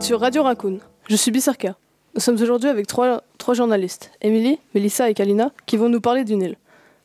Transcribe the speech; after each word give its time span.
sur 0.00 0.20
Radio 0.20 0.42
Raccoon. 0.42 0.78
Je 1.08 1.16
suis 1.16 1.30
Bissarka. 1.30 1.74
Nous 2.14 2.20
sommes 2.20 2.40
aujourd'hui 2.40 2.68
avec 2.68 2.86
trois, 2.86 3.22
journalistes, 3.52 4.10
Émilie, 4.22 4.58
Mélissa 4.74 5.10
et 5.10 5.14
Kalina, 5.14 5.50
qui 5.66 5.76
vont 5.76 5.88
nous 5.88 6.00
parler 6.00 6.24
du 6.24 6.36
Nil. 6.36 6.56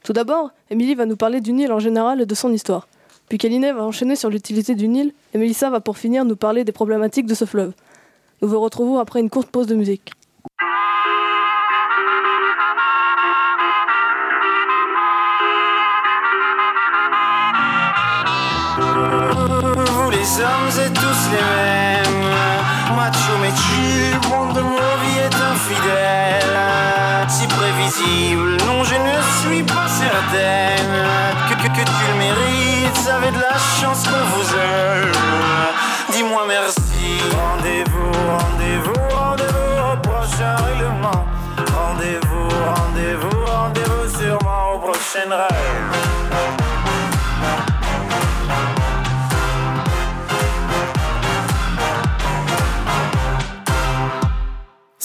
Tout 0.04 0.14
d'abord, 0.14 0.52
Émilie 0.70 0.96
va 0.96 1.06
nous 1.06 1.16
parler 1.16 1.42
du 1.42 1.54
Nil 1.54 1.72
en 1.72 1.80
général 1.80 2.22
et 2.22 2.26
de 2.26 2.36
son 2.36 2.52
histoire. 2.52 2.88
Puis 3.30 3.38
Kalina 3.38 3.74
va 3.74 3.84
enchaîner 3.84 4.16
sur 4.16 4.30
l'utilité 4.30 4.76
du 4.76 4.88
Nil 4.88 5.14
et 5.34 5.38
Mélissa 5.38 5.70
va 5.70 5.80
pour 5.80 5.98
finir 5.98 6.26
nous 6.26 6.36
parler 6.36 6.64
des 6.64 6.72
problématiques 6.72 7.26
de 7.26 7.36
ce 7.36 7.46
fleuve. 7.46 7.74
Nous 8.42 8.48
vous 8.48 8.60
retrouvons 8.60 9.00
après 9.00 9.20
une 9.20 9.30
courte 9.30 9.50
pause 9.50 9.68
de 9.68 9.76
musique. 9.76 10.12
Macho 22.92 23.38
mais 23.42 23.52
tu, 23.54 24.30
monde 24.30 24.54
de 24.54 24.62
mon 24.62 24.94
vie 25.02 25.20
est 25.20 25.36
infidèle. 25.52 26.60
Si 27.28 27.48
prévisible, 27.48 28.58
non 28.68 28.84
je 28.84 28.96
ne 28.96 29.18
suis 29.42 29.64
pas 29.64 29.88
certaine. 29.88 30.96
Que, 31.50 31.56
que, 31.56 31.68
que 31.68 31.86
tu 31.86 32.04
le 32.10 32.18
mérites, 32.18 33.10
avez 33.10 33.32
de 33.32 33.40
la 33.40 33.58
chance 33.80 34.04
qu'on 34.04 34.26
vous 34.36 34.50
aime 34.54 35.12
Dis-moi 36.12 36.44
merci. 36.48 37.22
Rendez-vous, 37.32 38.12
rendez-vous, 38.38 39.16
rendez-vous 39.16 39.94
au 39.94 39.98
prochain 39.98 40.56
règlement. 40.68 41.26
Rendez-vous, 41.76 42.50
rendez-vous, 42.76 43.46
rendez-vous 43.46 44.20
sûrement 44.20 44.74
au 44.76 44.80
prochain 44.80 45.30
rêve 45.30 46.13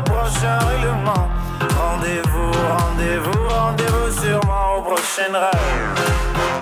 prochain 0.00 0.58
règlement. 0.58 1.28
Rendez-vous, 1.60 2.52
rendez-vous, 2.76 3.48
rendez-vous 3.48 4.20
sûrement 4.20 4.76
au 4.78 4.82
prochain 4.82 5.32
rêve. 5.32 6.61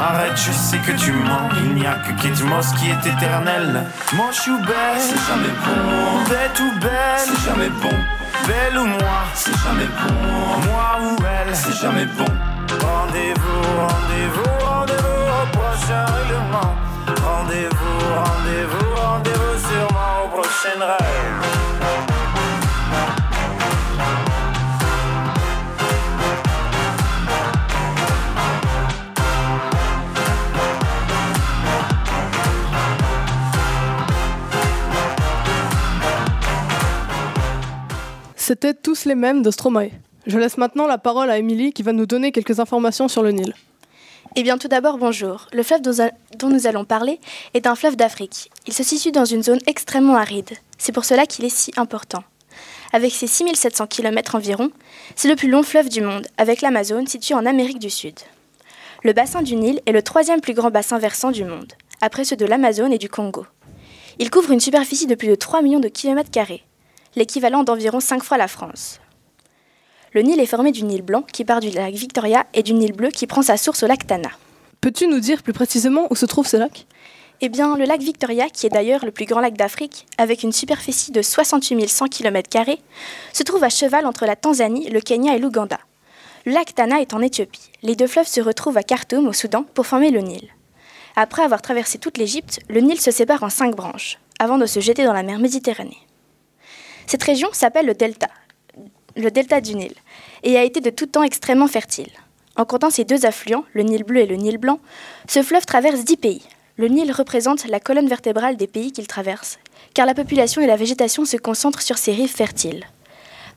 Arrête, 0.00 0.36
je 0.36 0.50
sais 0.50 0.78
que 0.78 0.92
tu 0.92 1.12
mens. 1.12 1.50
Il 1.62 1.74
n'y 1.74 1.86
a 1.86 1.94
que 1.94 2.12
Kate 2.22 2.42
Moss 2.44 2.72
qui 2.72 2.88
est 2.88 3.06
éternel. 3.06 3.84
Moche 4.14 4.48
ou 4.48 4.58
belle, 4.64 4.98
c'est 4.98 5.20
jamais 5.28 5.54
bon. 5.64 6.24
Bête 6.28 6.58
ou 6.58 6.80
belle, 6.80 7.18
c'est 7.18 7.40
jamais 7.44 7.68
bon. 7.68 7.96
Belle 8.46 8.78
ou 8.78 8.86
moi, 8.86 9.18
c'est 9.34 9.56
jamais 9.62 9.90
bon. 10.00 10.14
Moi 10.70 10.88
ou 11.02 11.16
elle, 11.22 11.54
c'est 11.54 11.76
jamais 11.76 12.06
bon. 12.06 12.24
Rendez-vous, 12.80 13.62
rendez-vous, 13.78 14.66
rendez-vous 14.66 15.22
au 15.42 15.58
prochain 15.58 16.04
règlement. 16.06 16.74
Rendez-vous, 17.22 17.98
rendez-vous, 18.24 18.94
rendez-vous 18.96 19.58
sûrement 19.68 20.24
au 20.24 20.28
prochain 20.28 20.78
rêve. 20.80 21.19
C'était 38.50 38.74
tous 38.74 39.04
les 39.04 39.14
mêmes 39.14 39.42
de 39.42 39.52
Stromae. 39.52 39.90
Je 40.26 40.36
laisse 40.36 40.58
maintenant 40.58 40.88
la 40.88 40.98
parole 40.98 41.30
à 41.30 41.38
Émilie 41.38 41.72
qui 41.72 41.84
va 41.84 41.92
nous 41.92 42.04
donner 42.04 42.32
quelques 42.32 42.58
informations 42.58 43.06
sur 43.06 43.22
le 43.22 43.30
Nil. 43.30 43.54
Eh 44.34 44.42
bien, 44.42 44.58
tout 44.58 44.66
d'abord, 44.66 44.98
bonjour. 44.98 45.46
Le 45.52 45.62
fleuve 45.62 45.82
dont, 45.82 46.48
nous 46.48 46.66
allons 46.66 46.84
parler 46.84 47.20
est 47.54 47.68
un 47.68 47.76
fleuve 47.76 47.94
d'Afrique. 47.94 48.50
Il 48.66 48.72
se 48.72 48.82
situe 48.82 49.12
dans 49.12 49.24
une 49.24 49.44
zone 49.44 49.60
extrêmement 49.68 50.16
aride. 50.16 50.50
C'est 50.78 50.90
pour 50.90 51.04
cela 51.04 51.26
qu'il 51.26 51.44
est 51.44 51.56
si 51.56 51.70
important. 51.76 52.24
Avec 52.92 53.12
ses 53.12 53.28
6700 53.28 53.86
km 53.86 54.34
environ, 54.34 54.72
c'est 55.14 55.28
le 55.28 55.36
plus 55.36 55.48
long 55.48 55.62
fleuve 55.62 55.88
du 55.88 56.00
monde, 56.00 56.26
avec 56.36 56.60
l'Amazone 56.60 57.06
situé 57.06 57.36
en 57.36 57.46
Amérique 57.46 57.78
du 57.78 57.88
Sud. 57.88 58.18
Le 59.04 59.12
bassin 59.12 59.42
du 59.42 59.54
Nil 59.54 59.80
est 59.86 59.92
le 59.92 60.02
troisième 60.02 60.40
plus 60.40 60.54
grand 60.54 60.72
bassin 60.72 60.98
versant 60.98 61.30
du 61.30 61.44
monde, 61.44 61.72
après 62.00 62.24
ceux 62.24 62.34
de 62.34 62.46
l'Amazone 62.46 62.92
et 62.92 62.98
du 62.98 63.08
Congo. 63.08 63.46
Il 64.18 64.28
couvre 64.28 64.50
une 64.50 64.58
superficie 64.58 65.06
de 65.06 65.14
plus 65.14 65.28
de 65.28 65.36
3 65.36 65.62
millions 65.62 65.78
de 65.78 65.86
kilomètres 65.86 66.32
carrés, 66.32 66.64
l'équivalent 67.16 67.64
d'environ 67.64 68.00
5 68.00 68.22
fois 68.22 68.38
la 68.38 68.48
France. 68.48 69.00
Le 70.12 70.22
Nil 70.22 70.40
est 70.40 70.46
formé 70.46 70.72
du 70.72 70.84
Nil 70.84 71.02
blanc 71.02 71.22
qui 71.22 71.44
part 71.44 71.60
du 71.60 71.70
lac 71.70 71.94
Victoria 71.94 72.46
et 72.54 72.62
du 72.62 72.72
Nil 72.72 72.92
bleu 72.92 73.08
qui 73.10 73.26
prend 73.26 73.42
sa 73.42 73.56
source 73.56 73.82
au 73.82 73.86
lac 73.86 74.06
Tana. 74.06 74.30
Peux-tu 74.80 75.06
nous 75.06 75.20
dire 75.20 75.42
plus 75.42 75.52
précisément 75.52 76.06
où 76.10 76.16
se 76.16 76.26
trouve 76.26 76.46
ce 76.46 76.56
lac? 76.56 76.86
Eh 77.42 77.48
bien, 77.48 77.76
le 77.76 77.84
lac 77.84 78.00
Victoria, 78.00 78.50
qui 78.50 78.66
est 78.66 78.70
d'ailleurs 78.70 79.04
le 79.04 79.12
plus 79.12 79.24
grand 79.24 79.40
lac 79.40 79.56
d'Afrique, 79.56 80.06
avec 80.18 80.42
une 80.42 80.52
superficie 80.52 81.10
de 81.10 81.22
68 81.22 81.88
100 81.88 82.08
km, 82.08 82.50
se 83.32 83.42
trouve 83.42 83.64
à 83.64 83.70
cheval 83.70 84.04
entre 84.04 84.26
la 84.26 84.36
Tanzanie, 84.36 84.90
le 84.90 85.00
Kenya 85.00 85.36
et 85.36 85.38
l'Ouganda. 85.38 85.78
Le 86.44 86.52
lac 86.52 86.74
Tana 86.74 87.00
est 87.00 87.14
en 87.14 87.22
Éthiopie. 87.22 87.70
Les 87.82 87.96
deux 87.96 88.06
fleuves 88.06 88.26
se 88.26 88.40
retrouvent 88.40 88.76
à 88.76 88.82
Khartoum, 88.82 89.26
au 89.26 89.32
Soudan, 89.32 89.64
pour 89.74 89.86
former 89.86 90.10
le 90.10 90.20
Nil. 90.20 90.48
Après 91.16 91.42
avoir 91.42 91.62
traversé 91.62 91.98
toute 91.98 92.18
l'Égypte, 92.18 92.60
le 92.68 92.80
Nil 92.80 93.00
se 93.00 93.10
sépare 93.10 93.42
en 93.42 93.50
cinq 93.50 93.74
branches, 93.74 94.18
avant 94.38 94.58
de 94.58 94.66
se 94.66 94.80
jeter 94.80 95.04
dans 95.04 95.12
la 95.12 95.22
mer 95.22 95.38
Méditerranée. 95.38 95.98
Cette 97.10 97.24
région 97.24 97.48
s'appelle 97.50 97.86
le 97.86 97.94
delta, 97.94 98.28
le 99.16 99.32
delta 99.32 99.60
du 99.60 99.74
Nil, 99.74 99.94
et 100.44 100.56
a 100.56 100.62
été 100.62 100.80
de 100.80 100.90
tout 100.90 101.06
temps 101.06 101.24
extrêmement 101.24 101.66
fertile. 101.66 102.12
En 102.54 102.64
comptant 102.64 102.88
ces 102.88 103.02
deux 103.02 103.26
affluents, 103.26 103.64
le 103.72 103.82
Nil 103.82 104.04
bleu 104.04 104.20
et 104.20 104.26
le 104.26 104.36
Nil 104.36 104.58
blanc, 104.58 104.78
ce 105.26 105.42
fleuve 105.42 105.66
traverse 105.66 106.04
dix 106.04 106.16
pays. 106.16 106.44
Le 106.76 106.86
Nil 106.86 107.10
représente 107.10 107.66
la 107.66 107.80
colonne 107.80 108.06
vertébrale 108.06 108.56
des 108.56 108.68
pays 108.68 108.92
qu'il 108.92 109.08
traverse, 109.08 109.58
car 109.92 110.06
la 110.06 110.14
population 110.14 110.62
et 110.62 110.68
la 110.68 110.76
végétation 110.76 111.24
se 111.24 111.36
concentrent 111.36 111.82
sur 111.82 111.98
ses 111.98 112.12
rives 112.12 112.30
fertiles. 112.32 112.86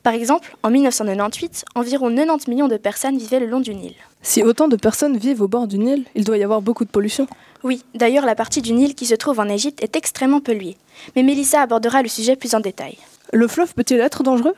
Par 0.01 0.15
exemple, 0.15 0.57
en 0.63 0.71
1998, 0.71 1.65
environ 1.75 2.09
90 2.09 2.47
millions 2.47 2.67
de 2.67 2.77
personnes 2.77 3.19
vivaient 3.19 3.39
le 3.39 3.45
long 3.45 3.59
du 3.59 3.75
Nil. 3.75 3.93
Si 4.23 4.41
autant 4.41 4.67
de 4.67 4.77
personnes 4.77 5.17
vivent 5.17 5.43
au 5.43 5.47
bord 5.47 5.67
du 5.67 5.77
Nil, 5.77 6.05
il 6.15 6.23
doit 6.23 6.39
y 6.39 6.43
avoir 6.43 6.63
beaucoup 6.63 6.85
de 6.85 6.89
pollution. 6.89 7.27
Oui, 7.61 7.83
d'ailleurs 7.93 8.25
la 8.25 8.33
partie 8.33 8.63
du 8.63 8.73
Nil 8.73 8.95
qui 8.95 9.05
se 9.05 9.13
trouve 9.13 9.39
en 9.39 9.47
Égypte 9.47 9.83
est 9.83 9.95
extrêmement 9.95 10.41
polluée. 10.41 10.75
Mais 11.15 11.21
Mélissa 11.21 11.61
abordera 11.61 12.01
le 12.01 12.09
sujet 12.09 12.35
plus 12.35 12.55
en 12.55 12.59
détail. 12.59 12.97
Le 13.31 13.47
fleuve 13.47 13.73
peut-il 13.73 13.99
être 13.99 14.21
dangereux? 14.21 14.55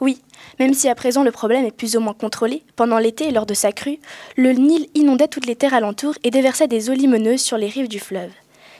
Oui, 0.00 0.20
même 0.58 0.74
si 0.74 0.88
à 0.88 0.94
présent 0.94 1.22
le 1.22 1.30
problème 1.30 1.64
est 1.64 1.70
plus 1.70 1.96
ou 1.96 2.00
moins 2.00 2.14
contrôlé, 2.14 2.62
pendant 2.74 2.98
l'été, 2.98 3.30
lors 3.30 3.46
de 3.46 3.54
sa 3.54 3.72
crue, 3.72 3.98
le 4.36 4.52
Nil 4.52 4.88
inondait 4.94 5.28
toutes 5.28 5.46
les 5.46 5.56
terres 5.56 5.74
alentours 5.74 6.14
et 6.24 6.30
déversait 6.30 6.68
des 6.68 6.88
eaux 6.90 6.94
limoneuses 6.94 7.42
sur 7.42 7.58
les 7.58 7.68
rives 7.68 7.88
du 7.88 8.00
fleuve. 8.00 8.30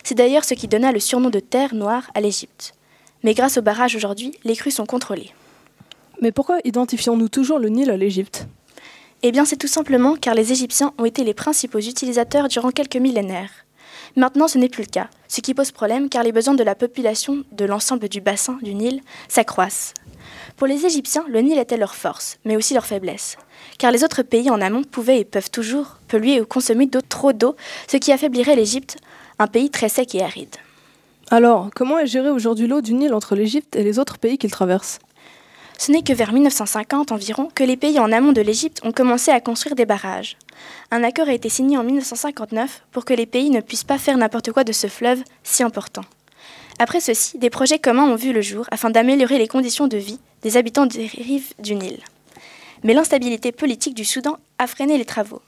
C'est 0.03 0.15
d'ailleurs 0.15 0.45
ce 0.45 0.55
qui 0.55 0.69
donna 0.69 0.93
le 0.93 1.01
surnom 1.01 1.31
de 1.31 1.41
terre 1.41 1.75
noire 1.75 2.11
à 2.15 2.21
l'Égypte. 2.21 2.75
Mais 3.23 3.35
grâce 3.35 3.59
au 3.59 3.63
barrage 3.63 3.97
aujourd'hui, 3.97 4.33
les 4.45 4.57
crues 4.57 4.71
sont 4.71 4.87
contrôlées. 4.87 5.33
Mais 6.23 6.33
pourquoi 6.33 6.59
identifions-nous 6.65 7.29
toujours 7.29 7.59
le 7.59 7.69
Nil 7.69 7.91
à 7.91 7.97
l'Égypte? 7.97 8.47
Eh 9.23 9.33
bien 9.33 9.45
c'est 9.45 9.57
tout 9.57 9.67
simplement 9.67 10.15
car 10.17 10.35
les 10.35 10.53
Égyptiens 10.53 10.95
ont 10.99 11.05
été 11.05 11.25
les 11.25 11.35
principaux 11.35 11.81
utilisateurs 11.81 12.49
durant 12.49 12.71
quelques 12.71 12.97
millénaires. 12.97 13.66
Maintenant, 14.17 14.49
ce 14.49 14.57
n'est 14.57 14.71
plus 14.71 14.85
le 14.85 14.91
cas, 14.91 15.09
ce 15.29 15.43
qui 15.43 15.53
pose 15.53 15.73
problème 15.73 16.09
car 16.09 16.23
les 16.23 16.33
besoins 16.33 16.55
de 16.55 16.65
la 16.65 16.75
population 16.75 17.45
de 17.53 17.67
l'ensemble 17.67 18.09
du 18.09 18.23
bassin 18.23 18.59
du 18.63 18.75
Nil 18.75 19.03
s'accroissent. 19.29 19.93
Pour 20.57 20.67
les 20.67 20.87
Égyptiens, 20.87 21.25
le 21.29 21.41
Nil 21.41 21.59
était 21.59 21.77
leur 21.77 21.95
force, 21.95 22.39
mais 22.47 22.57
aussi 22.57 22.73
leur 22.73 22.87
faiblesse, 22.87 23.37
car 23.79 23.93
les 23.93 24.05
autres 24.05 24.23
pays 24.23 24.51
en 24.51 24.63
amont 24.63 24.85
pouvaient 24.85 25.21
et 25.21 25.25
peuvent 25.27 25.51
toujours 25.51 25.99
polluer 26.09 26.41
ou 26.41 26.47
consommer 26.47 26.89
trop 26.89 27.35
d'eau, 27.35 27.57
ce 27.89 27.99
qui 27.99 28.11
affaiblirait 28.11 28.57
l'Égypte, 28.57 28.97
un 29.39 29.47
pays 29.49 29.69
très 29.69 29.91
sec 29.91 30.15
et 30.15 30.23
aride. 30.23 30.57
Alors, 31.31 31.69
comment 31.75 31.99
est 31.99 32.07
gérée 32.07 32.31
aujourd'hui 32.31 32.69
l'eau 32.69 32.81
du 32.81 32.95
Nil 32.95 33.13
entre 33.13 33.35
l'Égypte 33.35 33.77
et 33.77 33.83
les 33.83 33.99
autres 33.99 34.17
pays 34.17 34.39
qu'il 34.39 34.51
traverse? 34.51 34.99
Ce 35.79 35.93
n'est 35.93 36.03
que 36.03 36.15
vers 36.15 36.33
1950 36.33 37.13
environ 37.13 37.51
que 37.55 37.65
les 37.65 37.77
pays 37.77 37.99
en 37.99 38.13
amont 38.13 38.33
de 38.33 38.41
l'Égypte 38.41 38.81
ont 38.83 38.93
commencé 38.93 39.31
à 39.31 39.41
construire 39.41 39.77
des 39.77 39.85
barrages. 39.85 40.39
Un 40.91 41.03
accord 41.03 41.29
a 41.29 41.33
été 41.33 41.49
signé 41.49 41.79
en 41.79 41.85
1959 41.85 42.83
pour 42.93 43.05
que 43.05 43.15
les 43.15 43.27
pays 43.27 43.51
ne 43.51 43.61
puissent 43.61 43.85
pas 43.85 43.99
faire 43.99 44.17
n'importe 44.17 44.53
quoi 44.53 44.65
de 44.65 44.73
ce 44.73 44.87
fleuve 44.87 45.23
si 45.43 45.63
important. 45.63 46.05
Après 46.79 47.01
ceci, 47.01 47.39
des 47.39 47.51
projets 47.51 47.79
communs 47.79 48.09
ont 48.09 48.17
vu 48.17 48.33
le 48.33 48.43
jour 48.43 48.67
afin 48.71 48.91
d'améliorer 48.91 49.39
les 49.39 49.49
conditions 49.49 49.89
de 49.89 49.97
vie 49.97 50.21
des 50.43 50.57
habitants 50.57 50.87
des 50.87 51.07
rives 51.07 51.55
du 51.59 51.75
Nil. 51.75 52.01
Mais 52.85 52.95
l'instabilité 52.95 53.51
politique 53.51 53.95
du 53.95 54.05
Soudan 54.05 54.39
a 54.59 54.67
freiné 54.67 54.99
les 54.99 55.05
travaux. 55.05 55.43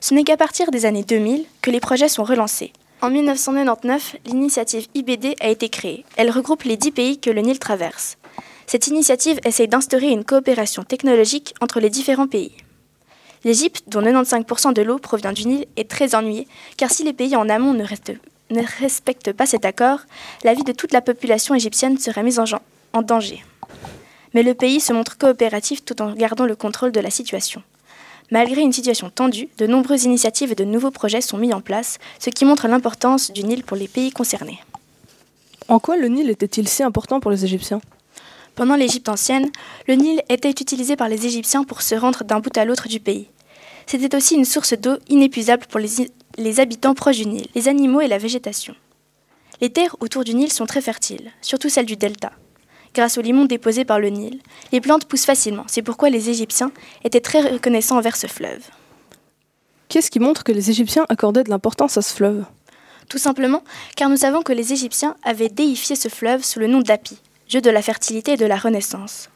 Ce 0.00 0.14
n'est 0.14 0.24
qu'à 0.24 0.36
partir 0.36 0.70
des 0.70 0.84
années 0.84 1.04
2000 1.04 1.44
que 1.62 1.70
les 1.70 1.80
projets 1.80 2.08
sont 2.08 2.24
relancés. 2.24 2.72
En 3.00 3.10
1999, 3.10 4.16
l'initiative 4.26 4.86
IBD 4.94 5.36
a 5.40 5.48
été 5.48 5.68
créée. 5.68 6.04
Elle 6.16 6.30
regroupe 6.30 6.64
les 6.64 6.76
dix 6.76 6.90
pays 6.90 7.18
que 7.18 7.30
le 7.30 7.40
Nil 7.42 7.58
traverse. 7.58 8.18
Cette 8.66 8.88
initiative 8.88 9.38
essaye 9.44 9.68
d'instaurer 9.68 10.10
une 10.10 10.24
coopération 10.24 10.82
technologique 10.82 11.54
entre 11.60 11.80
les 11.80 11.90
différents 11.90 12.26
pays. 12.26 12.52
L'Égypte, 13.44 13.84
dont 13.88 14.02
95% 14.02 14.72
de 14.72 14.82
l'eau 14.82 14.98
provient 14.98 15.32
du 15.32 15.46
Nil, 15.46 15.66
est 15.76 15.88
très 15.88 16.14
ennuyée, 16.14 16.48
car 16.76 16.90
si 16.90 17.04
les 17.04 17.12
pays 17.12 17.36
en 17.36 17.48
amont 17.48 17.72
ne, 17.72 17.84
respectent 18.80 19.32
pas 19.32 19.46
cet 19.46 19.64
accord, 19.64 20.00
la 20.44 20.54
vie 20.54 20.64
de 20.64 20.72
toute 20.72 20.92
la 20.92 21.00
population 21.00 21.54
égyptienne 21.54 21.98
serait 21.98 22.22
mise 22.22 22.40
en 22.40 23.02
danger. 23.02 23.44
Mais 24.34 24.42
le 24.42 24.54
pays 24.54 24.80
se 24.80 24.92
montre 24.92 25.16
coopératif 25.16 25.84
tout 25.84 26.02
en 26.02 26.12
gardant 26.12 26.46
le 26.46 26.56
contrôle 26.56 26.92
de 26.92 27.00
la 27.00 27.10
situation. 27.10 27.62
Malgré 28.30 28.60
une 28.60 28.72
situation 28.72 29.08
tendue, 29.08 29.48
de 29.56 29.66
nombreuses 29.66 30.04
initiatives 30.04 30.52
et 30.52 30.54
de 30.54 30.64
nouveaux 30.64 30.90
projets 30.90 31.22
sont 31.22 31.38
mis 31.38 31.54
en 31.54 31.62
place, 31.62 31.98
ce 32.18 32.28
qui 32.28 32.44
montre 32.44 32.68
l'importance 32.68 33.30
du 33.30 33.42
Nil 33.42 33.64
pour 33.64 33.76
les 33.76 33.88
pays 33.88 34.10
concernés. 34.10 34.60
En 35.68 35.78
quoi 35.78 35.96
le 35.96 36.08
Nil 36.08 36.28
était-il 36.28 36.68
si 36.68 36.82
important 36.82 37.20
pour 37.20 37.30
les 37.30 37.44
Égyptiens? 37.44 37.80
Pendant 38.58 38.74
l'Égypte 38.74 39.08
ancienne, 39.08 39.52
le 39.86 39.94
Nil 39.94 40.20
était 40.28 40.50
utilisé 40.50 40.96
par 40.96 41.08
les 41.08 41.26
Égyptiens 41.26 41.62
pour 41.62 41.80
se 41.80 41.94
rendre 41.94 42.24
d'un 42.24 42.40
bout 42.40 42.58
à 42.58 42.64
l'autre 42.64 42.88
du 42.88 42.98
pays. 42.98 43.30
C'était 43.86 44.16
aussi 44.16 44.34
une 44.34 44.44
source 44.44 44.74
d'eau 44.74 44.96
inépuisable 45.08 45.64
pour 45.66 45.78
les, 45.78 46.10
les 46.38 46.58
habitants 46.58 46.94
proches 46.94 47.18
du 47.18 47.26
Nil, 47.26 47.46
les 47.54 47.68
animaux 47.68 48.00
et 48.00 48.08
la 48.08 48.18
végétation. 48.18 48.74
Les 49.60 49.70
terres 49.70 49.94
autour 50.00 50.24
du 50.24 50.34
Nil 50.34 50.52
sont 50.52 50.66
très 50.66 50.80
fertiles, 50.80 51.30
surtout 51.40 51.68
celles 51.68 51.86
du 51.86 51.94
delta 51.94 52.32
grâce 52.94 53.16
aux 53.16 53.22
limons 53.22 53.44
déposés 53.44 53.84
par 53.84 54.00
le 54.00 54.08
Nil. 54.08 54.40
Les 54.72 54.80
plantes 54.80 55.04
poussent 55.04 55.26
facilement, 55.26 55.62
c'est 55.68 55.82
pourquoi 55.82 56.10
les 56.10 56.28
Égyptiens 56.28 56.72
étaient 57.04 57.20
très 57.20 57.42
reconnaissants 57.42 57.98
envers 57.98 58.16
ce 58.16 58.26
fleuve. 58.26 58.64
Qu'est-ce 59.88 60.10
qui 60.10 60.18
montre 60.18 60.42
que 60.42 60.50
les 60.50 60.68
Égyptiens 60.68 61.06
accordaient 61.08 61.44
de 61.44 61.50
l'importance 61.50 61.96
à 61.96 62.02
ce 62.02 62.12
fleuve? 62.12 62.44
Tout 63.08 63.18
simplement 63.18 63.62
car 63.94 64.08
nous 64.08 64.16
savons 64.16 64.42
que 64.42 64.52
les 64.52 64.72
Égyptiens 64.72 65.14
avaient 65.22 65.48
déifié 65.48 65.94
ce 65.94 66.08
fleuve 66.08 66.42
sous 66.42 66.58
le 66.58 66.66
nom 66.66 66.80
d'Api, 66.80 67.18
dieu 67.48 67.60
de 67.60 67.70
la 67.70 67.82
fertilité 67.82 68.32
et 68.32 68.36
de 68.36 68.46
la 68.46 68.56
renaissance. 68.56 69.30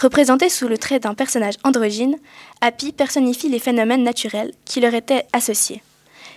Représenté 0.00 0.48
sous 0.48 0.68
le 0.68 0.78
trait 0.78 0.98
d'un 0.98 1.14
personnage 1.14 1.54
androgyne, 1.64 2.16
Api 2.60 2.92
personnifie 2.92 3.48
les 3.48 3.58
phénomènes 3.58 4.02
naturels 4.02 4.52
qui 4.64 4.80
leur 4.80 4.94
étaient 4.94 5.26
associés. 5.32 5.82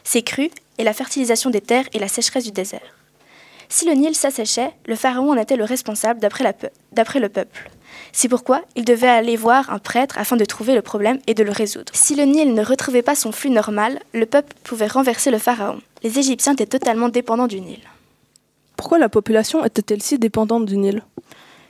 Ces 0.04 0.22
crues 0.22 0.52
et 0.78 0.84
la 0.84 0.94
fertilisation 0.94 1.50
des 1.50 1.62
terres 1.62 1.88
et 1.94 2.00
la 2.00 2.08
sécheresse 2.08 2.44
du 2.44 2.52
désert. 2.52 2.96
Si 3.70 3.86
le 3.86 3.94
Nil 3.94 4.16
s'asséchait, 4.16 4.72
le 4.86 4.96
pharaon 4.96 5.32
en 5.32 5.38
était 5.38 5.56
le 5.56 5.64
responsable 5.64 6.20
d'après 6.20 7.20
le 7.20 7.30
peuple. 7.30 7.72
C'est 8.12 8.30
pourquoi 8.30 8.62
il 8.76 8.86
devait 8.86 9.08
aller 9.08 9.36
voir 9.36 9.72
un 9.72 9.80
prêtre 9.80 10.20
afin 10.20 10.36
de 10.36 10.46
trouver 10.46 10.76
le 10.76 10.84
problème 10.84 11.20
et 11.26 11.34
de 11.34 11.44
le 11.44 11.52
résoudre. 11.52 11.92
Si 11.96 12.16
le 12.16 12.24
Nil 12.24 12.54
ne 12.54 12.64
retrouvait 12.64 13.02
pas 13.02 13.16
son 13.16 13.32
flux 13.32 13.50
normal, 13.50 14.00
le 14.14 14.28
peuple 14.28 14.54
pouvait 14.64 14.88
renverser 14.88 15.32
le 15.32 15.40
pharaon. 15.40 15.80
Les 16.04 16.20
Égyptiens 16.20 16.54
étaient 16.54 16.68
totalement 16.68 17.10
dépendants 17.10 17.48
du 17.48 17.62
Nil. 17.62 17.80
Pourquoi 18.78 19.00
la 19.00 19.10
population 19.10 19.66
était-elle 19.66 20.04
si 20.04 20.20
dépendante 20.20 20.66
du 20.66 20.78
Nil? 20.78 21.02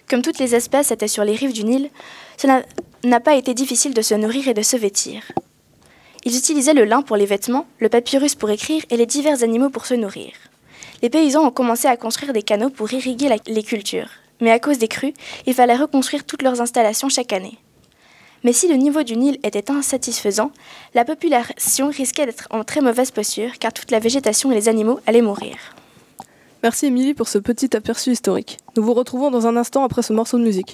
Comme 0.09 0.21
toutes 0.21 0.39
les 0.39 0.55
espèces 0.55 0.91
étaient 0.91 1.07
sur 1.07 1.23
les 1.23 1.35
rives 1.35 1.53
du 1.53 1.63
Nil, 1.63 1.89
cela 2.37 2.63
n'a 3.03 3.19
pas 3.19 3.35
été 3.35 3.53
difficile 3.53 3.93
de 3.93 4.01
se 4.01 4.15
nourrir 4.15 4.47
et 4.47 4.53
de 4.53 4.61
se 4.61 4.77
vêtir. 4.77 5.23
Ils 6.25 6.37
utilisaient 6.37 6.73
le 6.73 6.85
lin 6.85 7.01
pour 7.01 7.17
les 7.17 7.25
vêtements, 7.25 7.67
le 7.79 7.89
papyrus 7.89 8.35
pour 8.35 8.49
écrire 8.49 8.83
et 8.89 8.97
les 8.97 9.05
divers 9.05 9.43
animaux 9.43 9.69
pour 9.69 9.85
se 9.85 9.93
nourrir 9.93 10.31
les 11.01 11.09
paysans 11.09 11.45
ont 11.45 11.51
commencé 11.51 11.87
à 11.87 11.97
construire 11.97 12.33
des 12.33 12.41
canaux 12.41 12.69
pour 12.69 12.91
irriguer 12.91 13.29
les 13.47 13.63
cultures. 13.63 14.09
Mais 14.41 14.51
à 14.51 14.59
cause 14.59 14.77
des 14.77 14.87
crues, 14.87 15.13
il 15.45 15.53
fallait 15.53 15.75
reconstruire 15.75 16.25
toutes 16.25 16.41
leurs 16.41 16.61
installations 16.61 17.09
chaque 17.09 17.33
année. 17.33 17.57
Mais 18.43 18.53
si 18.53 18.67
le 18.67 18.75
niveau 18.75 19.03
du 19.03 19.15
Nil 19.15 19.39
était 19.43 19.71
insatisfaisant, 19.71 20.51
la 20.93 21.05
population 21.05 21.89
risquait 21.89 22.25
d'être 22.25 22.47
en 22.51 22.63
très 22.63 22.81
mauvaise 22.81 23.11
posture 23.11 23.57
car 23.59 23.73
toute 23.73 23.91
la 23.91 23.99
végétation 23.99 24.51
et 24.51 24.55
les 24.55 24.69
animaux 24.69 24.99
allaient 25.07 25.21
mourir. 25.21 25.75
Merci 26.65 26.87
Émilie 26.87 27.13
pour 27.13 27.27
ce 27.27 27.37
petit 27.37 27.77
aperçu 27.77 28.09
historique. 28.09 28.57
Nous 28.75 28.81
vous 28.81 28.95
retrouvons 28.95 29.29
dans 29.29 29.45
un 29.45 29.55
instant 29.55 29.83
après 29.83 30.01
ce 30.01 30.13
morceau 30.13 30.39
de 30.39 30.43
musique. 30.43 30.73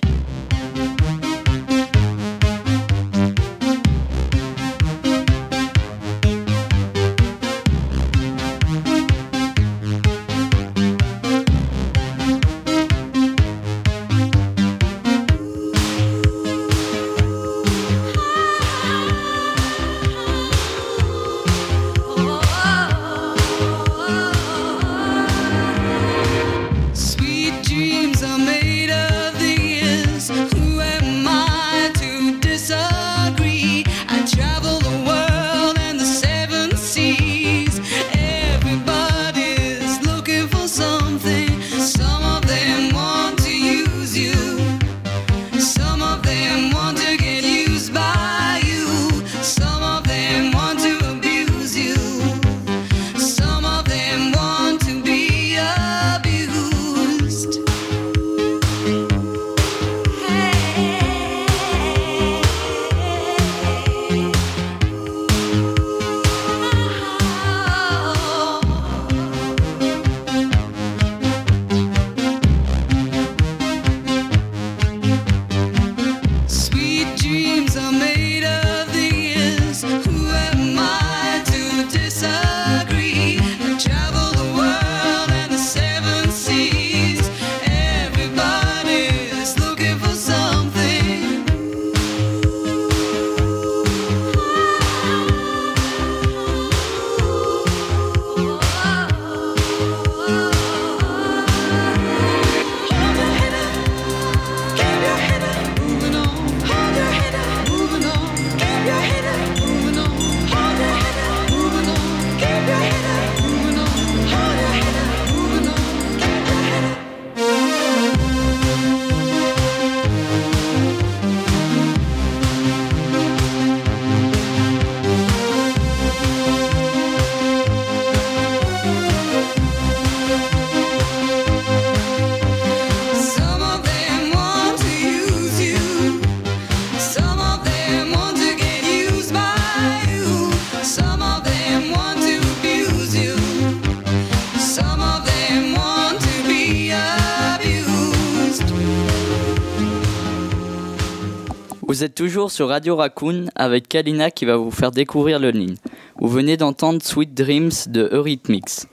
Vous 152.01 152.05
êtes 152.05 152.15
toujours 152.15 152.49
sur 152.49 152.69
Radio 152.69 152.95
Raccoon 152.95 153.51
avec 153.53 153.87
Kalina 153.87 154.31
qui 154.31 154.45
va 154.45 154.57
vous 154.57 154.71
faire 154.71 154.89
découvrir 154.89 155.37
le 155.37 155.51
Nil. 155.51 155.75
Vous 156.19 156.29
venez 156.29 156.57
d'entendre 156.57 156.99
Sweet 156.99 157.35
Dreams 157.35 157.69
de 157.89 158.09
Eurythmics. 158.11 158.87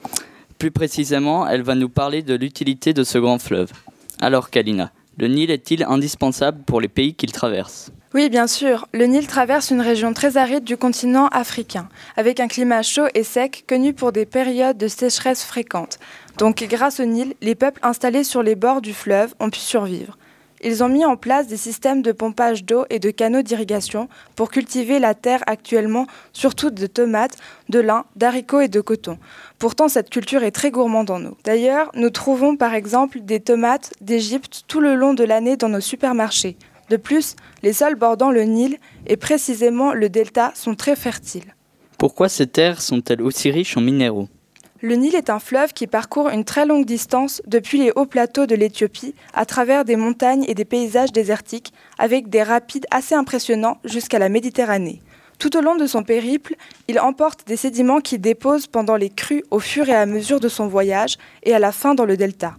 Plus 0.59 0.69
précisément, 0.69 1.47
elle 1.47 1.63
va 1.63 1.73
nous 1.73 1.89
parler 1.89 2.21
de 2.21 2.35
l'utilité 2.35 2.93
de 2.93 3.03
ce 3.03 3.17
grand 3.17 3.39
fleuve. 3.39 3.71
Alors 4.21 4.51
Kalina, 4.51 4.91
le 5.17 5.27
Nil 5.27 5.49
est-il 5.49 5.83
indispensable 5.85 6.61
pour 6.67 6.81
les 6.81 6.87
pays 6.87 7.15
qu'il 7.15 7.31
traverse? 7.31 7.91
Oui, 8.13 8.29
bien 8.29 8.45
sûr. 8.45 8.87
Le 8.93 9.05
Nil 9.05 9.25
traverse 9.25 9.71
une 9.71 9.81
région 9.81 10.13
très 10.13 10.37
aride 10.37 10.63
du 10.63 10.77
continent 10.77 11.29
africain, 11.29 11.89
avec 12.15 12.39
un 12.39 12.47
climat 12.47 12.83
chaud 12.83 13.07
et 13.15 13.23
sec 13.23 13.65
connu 13.67 13.93
pour 13.93 14.11
des 14.11 14.27
périodes 14.27 14.77
de 14.77 14.87
sécheresse 14.87 15.43
fréquentes. 15.43 15.97
Donc, 16.37 16.63
grâce 16.69 16.99
au 16.99 17.05
Nil, 17.05 17.33
les 17.41 17.55
peuples 17.55 17.79
installés 17.81 18.23
sur 18.23 18.43
les 18.43 18.53
bords 18.53 18.81
du 18.81 18.93
fleuve 18.93 19.33
ont 19.39 19.49
pu 19.49 19.59
survivre. 19.59 20.15
Ils 20.61 20.83
ont 20.83 20.89
mis 20.89 21.05
en 21.05 21.15
place 21.15 21.47
des 21.47 21.57
systèmes 21.57 22.01
de 22.01 22.11
pompage 22.11 22.65
d'eau 22.65 22.85
et 22.89 22.99
de 22.99 23.11
canaux 23.11 23.41
d'irrigation 23.41 24.09
pour 24.35 24.51
cultiver 24.51 24.99
la 24.99 25.13
terre 25.13 25.41
actuellement, 25.47 26.05
surtout 26.33 26.69
de 26.69 26.85
tomates, 26.85 27.37
de 27.69 27.79
lin, 27.79 28.05
d'haricots 28.15 28.59
et 28.59 28.67
de 28.67 28.81
coton. 28.81 29.17
Pourtant, 29.57 29.87
cette 29.87 30.09
culture 30.09 30.43
est 30.43 30.51
très 30.51 30.71
gourmande 30.71 31.11
en 31.11 31.23
eau. 31.23 31.37
D'ailleurs, 31.45 31.91
nous 31.95 32.09
trouvons 32.09 32.57
par 32.57 32.73
exemple 32.73 33.21
des 33.21 33.39
tomates 33.39 33.93
d'Égypte 34.01 34.63
tout 34.67 34.81
le 34.81 34.95
long 34.95 35.13
de 35.13 35.23
l'année 35.23 35.57
dans 35.57 35.69
nos 35.69 35.81
supermarchés. 35.81 36.57
De 36.89 36.97
plus, 36.97 37.35
les 37.63 37.73
sols 37.73 37.95
bordant 37.95 38.31
le 38.31 38.43
Nil 38.43 38.77
et 39.05 39.15
précisément 39.15 39.93
le 39.93 40.09
delta 40.09 40.51
sont 40.55 40.75
très 40.75 40.95
fertiles. 40.95 41.55
Pourquoi 41.97 42.29
ces 42.29 42.47
terres 42.47 42.81
sont-elles 42.81 43.21
aussi 43.21 43.51
riches 43.51 43.77
en 43.77 43.81
minéraux? 43.81 44.27
Le 44.81 44.95
Nil 44.95 45.15
est 45.15 45.29
un 45.29 45.39
fleuve 45.39 45.73
qui 45.73 45.87
parcourt 45.87 46.29
une 46.29 46.45
très 46.45 46.65
longue 46.65 46.85
distance 46.85 47.41
depuis 47.45 47.79
les 47.79 47.91
hauts 47.95 48.05
plateaux 48.05 48.45
de 48.45 48.55
l'Éthiopie 48.55 49.13
à 49.33 49.45
travers 49.45 49.83
des 49.83 49.97
montagnes 49.97 50.45
et 50.47 50.55
des 50.55 50.63
paysages 50.63 51.11
désertiques 51.11 51.73
avec 51.97 52.29
des 52.29 52.43
rapides 52.43 52.85
assez 52.89 53.13
impressionnants 53.13 53.79
jusqu'à 53.83 54.19
la 54.19 54.29
Méditerranée. 54.29 55.01
Tout 55.37 55.57
au 55.57 55.61
long 55.61 55.75
de 55.75 55.85
son 55.85 56.03
périple, 56.03 56.55
il 56.87 56.99
emporte 56.99 57.45
des 57.45 57.57
sédiments 57.57 57.99
qu'il 57.99 58.21
dépose 58.21 58.67
pendant 58.67 58.95
les 58.95 59.09
crues 59.09 59.43
au 59.51 59.59
fur 59.59 59.89
et 59.89 59.95
à 59.95 60.05
mesure 60.05 60.39
de 60.39 60.49
son 60.49 60.67
voyage 60.67 61.17
et 61.43 61.53
à 61.53 61.59
la 61.59 61.73
fin 61.73 61.93
dans 61.93 62.05
le 62.05 62.15
delta. 62.15 62.55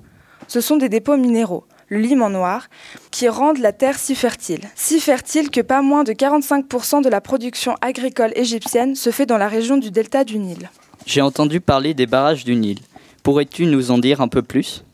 Ce 0.47 0.61
sont 0.61 0.77
des 0.77 0.89
dépôts 0.89 1.17
minéraux, 1.17 1.65
le 1.89 1.99
limon 1.99 2.29
noir, 2.29 2.69
qui 3.11 3.29
rendent 3.29 3.59
la 3.59 3.73
terre 3.73 3.99
si 3.99 4.15
fertile. 4.15 4.69
Si 4.75 5.01
fertile 5.01 5.51
que 5.51 5.61
pas 5.61 5.81
moins 5.81 6.05
de 6.05 6.13
45% 6.13 7.03
de 7.03 7.09
la 7.09 7.21
production 7.21 7.77
agricole 7.81 8.33
égyptienne 8.35 8.95
se 8.95 9.11
fait 9.11 9.27
dans 9.27 9.39
la 9.39 9.49
région 9.49 9.79
du 9.79 9.91
delta 9.91 10.25
du 10.25 10.39
Nil. 10.39 10.71
J'ai 11.13 11.23
entendu 11.23 11.61
parler 11.61 11.93
des 11.93 12.07
barrages 12.07 12.45
du 12.45 12.55
Nil. 12.55 12.79
Pourrais-tu 13.25 13.67
nous 13.67 13.91
en 13.91 13.99
dire 13.99 14.21
un 14.21 14.29
peu 14.29 14.43
plus? 14.43 14.85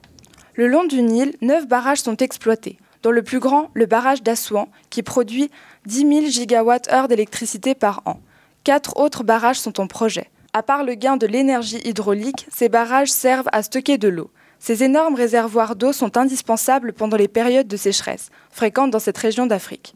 Le 0.55 0.67
long 0.67 0.85
du 0.85 1.03
Nil, 1.03 1.35
neuf 1.43 1.69
barrages 1.69 2.01
sont 2.01 2.17
exploités, 2.17 2.79
dont 3.03 3.11
le 3.11 3.23
plus 3.23 3.39
grand, 3.39 3.69
le 3.75 3.85
barrage 3.85 4.23
d'Assouan, 4.23 4.71
qui 4.89 5.03
produit 5.03 5.51
10 5.85 5.99
000 5.99 6.27
gigawatts-heure 6.29 7.09
d'électricité 7.09 7.75
par 7.75 8.01
an. 8.07 8.19
Quatre 8.65 8.97
autres 8.97 9.25
barrages 9.25 9.61
sont 9.61 9.79
en 9.79 9.87
projet. 9.87 10.31
À 10.55 10.63
part 10.63 10.85
le 10.85 10.95
gain 10.95 11.19
de 11.19 11.27
l'énergie 11.27 11.83
hydraulique, 11.85 12.47
ces 12.51 12.71
barrages 12.71 13.13
servent 13.13 13.51
à 13.53 13.63
stocker 13.63 13.99
de 13.99 14.09
l'eau. 14.09 14.31
Ces 14.59 14.85
énormes 14.85 15.17
réservoirs 15.17 15.77
d'eau 15.77 15.93
sont 15.93 16.17
indispensables 16.17 16.95
pendant 16.95 17.19
les 17.19 17.29
périodes 17.29 17.69
de 17.69 17.77
sécheresse, 17.77 18.31
fréquentes 18.51 18.91
dans 18.91 19.01
cette 19.01 19.19
région 19.19 19.45
d'Afrique. 19.45 19.95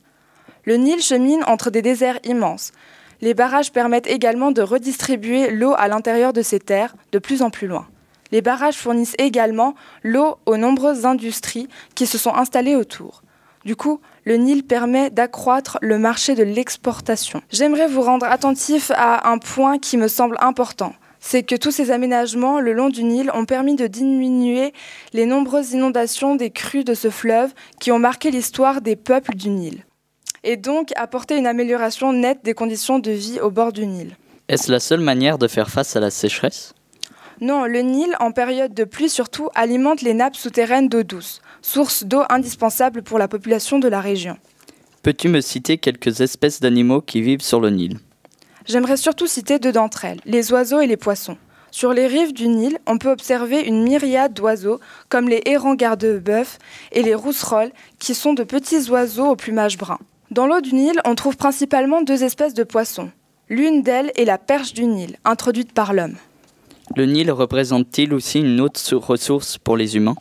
Le 0.64 0.76
Nil 0.76 1.00
chemine 1.00 1.42
entre 1.46 1.70
des 1.70 1.80
déserts 1.80 2.18
immenses. 2.24 2.72
Les 3.22 3.34
barrages 3.34 3.72
permettent 3.72 4.06
également 4.06 4.50
de 4.50 4.62
redistribuer 4.62 5.50
l'eau 5.50 5.74
à 5.76 5.88
l'intérieur 5.88 6.32
de 6.32 6.40
ces 6.40 6.58
terres, 6.58 6.94
de 7.12 7.18
plus 7.18 7.42
en 7.42 7.50
plus 7.50 7.66
loin. 7.66 7.86
Les 8.32 8.40
barrages 8.40 8.76
fournissent 8.76 9.16
également 9.18 9.74
l'eau 10.02 10.38
aux 10.46 10.56
nombreuses 10.56 11.04
industries 11.04 11.68
qui 11.94 12.06
se 12.06 12.16
sont 12.16 12.34
installées 12.34 12.76
autour. 12.76 13.22
Du 13.64 13.76
coup, 13.76 14.00
le 14.24 14.36
Nil 14.36 14.64
permet 14.64 15.10
d'accroître 15.10 15.78
le 15.82 15.98
marché 15.98 16.34
de 16.34 16.42
l'exportation. 16.42 17.42
J'aimerais 17.50 17.88
vous 17.88 18.00
rendre 18.00 18.24
attentif 18.24 18.90
à 18.94 19.28
un 19.28 19.36
point 19.36 19.78
qui 19.78 19.98
me 19.98 20.08
semble 20.08 20.38
important. 20.40 20.94
C'est 21.18 21.42
que 21.42 21.56
tous 21.56 21.70
ces 21.70 21.90
aménagements 21.90 22.60
le 22.60 22.72
long 22.72 22.88
du 22.88 23.04
Nil 23.04 23.30
ont 23.34 23.44
permis 23.44 23.74
de 23.74 23.86
diminuer 23.86 24.72
les 25.12 25.26
nombreuses 25.26 25.72
inondations 25.72 26.36
des 26.36 26.50
crues 26.50 26.84
de 26.84 26.94
ce 26.94 27.10
fleuve 27.10 27.52
qui 27.80 27.92
ont 27.92 27.98
marqué 27.98 28.30
l'histoire 28.30 28.80
des 28.80 28.96
peuples 28.96 29.34
du 29.34 29.50
Nil 29.50 29.84
et 30.44 30.56
donc 30.56 30.90
apporter 30.96 31.36
une 31.36 31.46
amélioration 31.46 32.12
nette 32.12 32.44
des 32.44 32.54
conditions 32.54 32.98
de 32.98 33.10
vie 33.10 33.40
au 33.40 33.50
bord 33.50 33.72
du 33.72 33.86
Nil. 33.86 34.16
Est-ce 34.48 34.70
la 34.70 34.80
seule 34.80 35.00
manière 35.00 35.38
de 35.38 35.48
faire 35.48 35.70
face 35.70 35.96
à 35.96 36.00
la 36.00 36.10
sécheresse? 36.10 36.74
Non, 37.40 37.64
le 37.64 37.80
Nil, 37.80 38.14
en 38.20 38.32
période 38.32 38.74
de 38.74 38.84
pluie 38.84 39.08
surtout, 39.08 39.48
alimente 39.54 40.02
les 40.02 40.12
nappes 40.12 40.36
souterraines 40.36 40.88
d'eau 40.88 41.02
douce, 41.02 41.40
source 41.62 42.04
d'eau 42.04 42.22
indispensable 42.28 43.02
pour 43.02 43.18
la 43.18 43.28
population 43.28 43.78
de 43.78 43.88
la 43.88 44.00
région. 44.00 44.36
Peux-tu 45.02 45.28
me 45.28 45.40
citer 45.40 45.78
quelques 45.78 46.20
espèces 46.20 46.60
d'animaux 46.60 47.00
qui 47.00 47.22
vivent 47.22 47.40
sur 47.42 47.60
le 47.60 47.70
Nil? 47.70 47.98
J'aimerais 48.66 48.98
surtout 48.98 49.26
citer 49.26 49.58
deux 49.58 49.72
d'entre 49.72 50.04
elles, 50.04 50.20
les 50.26 50.52
oiseaux 50.52 50.80
et 50.80 50.86
les 50.86 50.98
poissons. 50.98 51.38
Sur 51.70 51.94
les 51.94 52.06
rives 52.06 52.34
du 52.34 52.48
Nil, 52.48 52.78
on 52.86 52.98
peut 52.98 53.10
observer 53.10 53.60
une 53.60 53.84
myriade 53.84 54.34
d'oiseaux, 54.34 54.80
comme 55.08 55.28
les 55.28 55.40
hérons 55.46 55.74
garde-bœufs 55.74 56.58
et 56.92 57.02
les 57.02 57.14
rousserolles, 57.14 57.72
qui 57.98 58.14
sont 58.14 58.34
de 58.34 58.42
petits 58.42 58.90
oiseaux 58.90 59.28
au 59.28 59.36
plumage 59.36 59.78
brun. 59.78 59.98
Dans 60.30 60.46
l'eau 60.46 60.60
du 60.60 60.74
Nil, 60.74 61.00
on 61.04 61.16
trouve 61.16 61.36
principalement 61.36 62.02
deux 62.02 62.22
espèces 62.22 62.54
de 62.54 62.62
poissons. 62.62 63.10
L'une 63.48 63.82
d'elles 63.82 64.12
est 64.14 64.24
la 64.24 64.38
perche 64.38 64.72
du 64.72 64.86
Nil, 64.86 65.16
introduite 65.24 65.72
par 65.72 65.92
l'homme. 65.92 66.14
Le 66.94 67.04
Nil 67.04 67.32
représente-t-il 67.32 68.14
aussi 68.14 68.38
une 68.38 68.60
autre 68.60 68.94
ressource 68.94 69.58
pour 69.58 69.76
les 69.76 69.96
humains? 69.96 70.14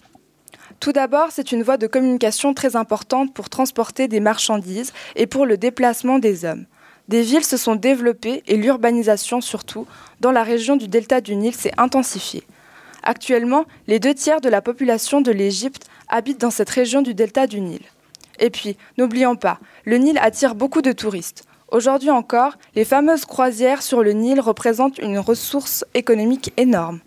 Tout 0.79 0.93
d'abord, 0.93 1.27
c'est 1.29 1.51
une 1.51 1.61
voie 1.61 1.77
de 1.77 1.85
communication 1.85 2.55
très 2.55 2.75
importante 2.75 3.35
pour 3.35 3.49
transporter 3.49 4.07
des 4.07 4.19
marchandises 4.19 4.93
et 5.15 5.27
pour 5.27 5.45
le 5.45 5.57
déplacement 5.57 6.17
des 6.17 6.43
hommes. 6.43 6.65
Des 7.07 7.21
villes 7.21 7.45
se 7.45 7.57
sont 7.57 7.75
développées 7.75 8.41
et 8.47 8.57
l'urbanisation 8.57 9.41
surtout 9.41 9.85
dans 10.21 10.31
la 10.31 10.41
région 10.41 10.75
du 10.75 10.87
delta 10.87 11.21
du 11.21 11.35
Nil 11.35 11.53
s'est 11.53 11.73
intensifiée. 11.77 12.45
Actuellement, 13.03 13.65
les 13.85 13.99
deux 13.99 14.15
tiers 14.15 14.41
de 14.41 14.49
la 14.49 14.63
population 14.63 15.21
de 15.21 15.31
l'Égypte 15.31 15.85
habitent 16.07 16.41
dans 16.41 16.49
cette 16.49 16.69
région 16.71 17.03
du 17.03 17.13
delta 17.13 17.45
du 17.45 17.61
Nil. 17.61 17.81
Et 18.39 18.49
puis, 18.49 18.77
n'oublions 18.97 19.35
pas, 19.35 19.59
le 19.85 19.97
Nil 19.97 20.17
attire 20.21 20.55
beaucoup 20.55 20.81
de 20.81 20.91
touristes. 20.91 21.43
Aujourd'hui 21.71 22.09
encore, 22.09 22.53
les 22.75 22.85
fameuses 22.85 23.25
croisières 23.25 23.83
sur 23.83 24.01
le 24.01 24.13
Nil 24.13 24.39
représentent 24.39 24.97
une 24.97 25.19
ressource 25.19 25.85
économique 25.93 26.51
énorme. 26.57 26.99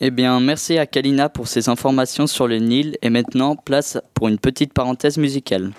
Eh 0.00 0.10
bien, 0.10 0.40
merci 0.40 0.78
à 0.78 0.86
Kalina 0.86 1.28
pour 1.28 1.46
ces 1.46 1.68
informations 1.68 2.26
sur 2.26 2.48
le 2.48 2.56
Nil 2.56 2.96
et 3.02 3.10
maintenant, 3.10 3.54
place 3.54 3.98
pour 4.14 4.28
une 4.28 4.38
petite 4.38 4.72
parenthèse 4.72 5.18
musicale. 5.18 5.72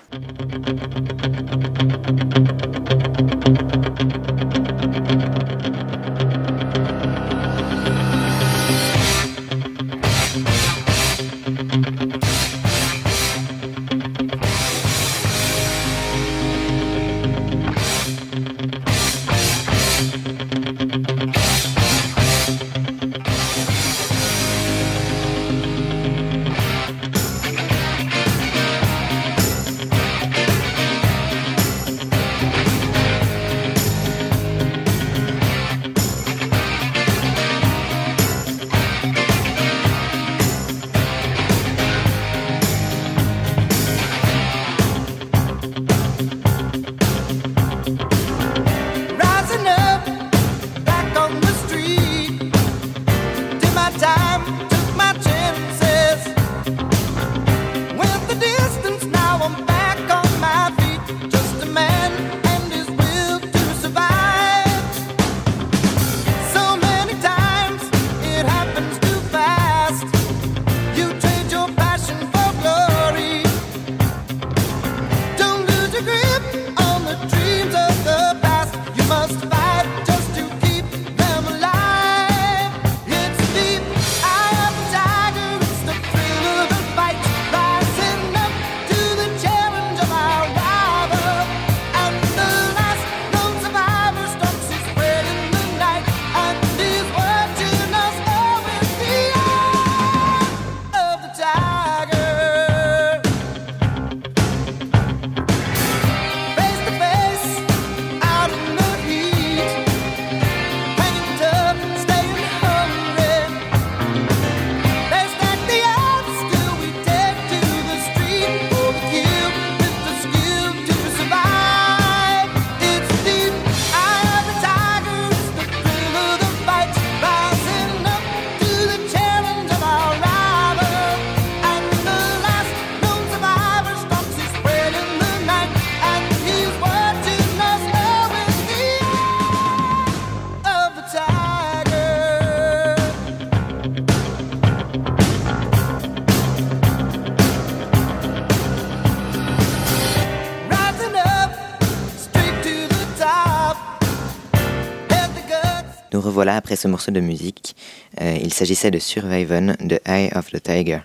Revoilà 156.41 156.57
après 156.57 156.75
ce 156.75 156.87
morceau 156.87 157.11
de 157.11 157.19
musique. 157.19 157.75
Euh, 158.19 158.35
il 158.41 158.51
s'agissait 158.51 158.89
de 158.89 158.97
Survivon 158.97 159.75
de 159.79 159.99
Eye 160.05 160.31
of 160.33 160.49
the 160.49 160.59
Tiger. 160.59 161.01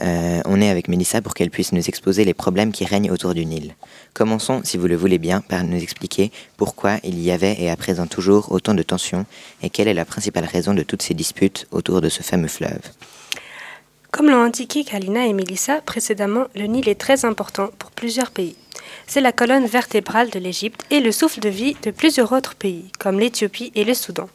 Euh, 0.00 0.40
on 0.46 0.62
est 0.62 0.70
avec 0.70 0.88
Mélissa 0.88 1.20
pour 1.20 1.34
qu'elle 1.34 1.50
puisse 1.50 1.72
nous 1.72 1.86
exposer 1.86 2.24
les 2.24 2.32
problèmes 2.32 2.72
qui 2.72 2.86
règnent 2.86 3.10
autour 3.10 3.34
du 3.34 3.44
Nil. 3.44 3.74
Commençons, 4.14 4.62
si 4.64 4.78
vous 4.78 4.86
le 4.86 4.96
voulez 4.96 5.18
bien, 5.18 5.42
par 5.42 5.62
nous 5.62 5.76
expliquer 5.76 6.32
pourquoi 6.56 6.96
il 7.04 7.20
y 7.20 7.32
avait 7.32 7.60
et 7.60 7.68
à 7.68 7.76
présent 7.76 8.06
toujours 8.06 8.50
autant 8.50 8.72
de 8.72 8.82
tensions 8.82 9.26
et 9.62 9.68
quelle 9.68 9.88
est 9.88 9.92
la 9.92 10.06
principale 10.06 10.46
raison 10.46 10.72
de 10.72 10.82
toutes 10.82 11.02
ces 11.02 11.12
disputes 11.12 11.66
autour 11.70 12.00
de 12.00 12.08
ce 12.08 12.22
fameux 12.22 12.48
fleuve. 12.48 12.80
Comme 14.10 14.30
l'ont 14.30 14.42
indiqué 14.42 14.84
Kalina 14.84 15.26
et 15.26 15.34
Mélissa 15.34 15.82
précédemment, 15.82 16.46
le 16.54 16.64
Nil 16.64 16.88
est 16.88 16.98
très 16.98 17.26
important 17.26 17.68
pour 17.78 17.90
plusieurs 17.90 18.30
pays. 18.30 18.56
C'est 19.06 19.20
la 19.20 19.32
colonne 19.32 19.66
vertébrale 19.66 20.30
de 20.30 20.38
l'Égypte 20.38 20.80
et 20.90 21.00
le 21.00 21.12
souffle 21.12 21.40
de 21.40 21.50
vie 21.50 21.76
de 21.82 21.90
plusieurs 21.90 22.32
autres 22.32 22.54
pays, 22.54 22.90
comme 22.98 23.20
l'Éthiopie 23.20 23.70
et 23.74 23.84
le 23.84 23.92
Soudan. 23.92 24.30